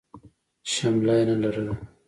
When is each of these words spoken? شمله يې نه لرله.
شمله 0.71 1.13
يې 1.19 1.23
نه 1.29 1.35
لرله. 1.41 1.73